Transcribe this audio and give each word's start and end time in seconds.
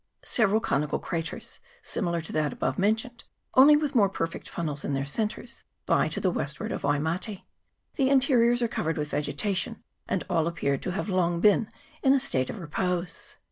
Several 0.25 0.59
conical 0.59 0.97
craters, 0.97 1.59
similar 1.83 2.21
to 2.21 2.33
that 2.33 2.51
above 2.51 2.79
mentioned, 2.79 3.23
only 3.53 3.75
with 3.75 3.93
more 3.93 4.09
perfect 4.09 4.49
funnels 4.49 4.83
in 4.83 4.95
their 4.95 5.05
centres, 5.05 5.63
lie 5.87 6.07
to 6.07 6.19
the 6.19 6.33
eastward 6.41 6.71
of 6.71 6.81
Waimate. 6.83 7.41
The 7.93 8.09
in 8.09 8.19
teriors 8.19 8.63
are 8.63 8.67
covered 8.67 8.97
with 8.97 9.11
vegetation, 9.11 9.83
and 10.07 10.23
all 10.27 10.47
appear 10.47 10.79
to 10.79 10.91
have 10.93 11.07
long 11.09 11.39
been 11.39 11.69
in 12.01 12.13
a 12.15 12.19
state 12.19 12.49
of 12.49 12.57
repose. 12.57 13.35